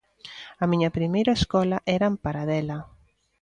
[0.61, 2.77] "A miña primeira escola era en Paradela".